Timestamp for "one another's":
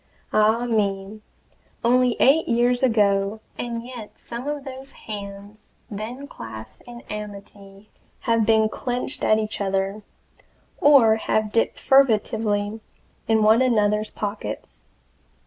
13.43-14.09